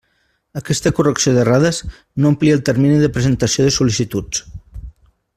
[0.59, 1.81] Aquesta correcció d'errades
[2.23, 4.43] no amplia el termini de presentació de sol·licituds.